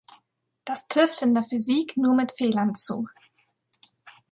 [0.65, 3.07] Das trifft in der Physik nur mit Fehlern zu.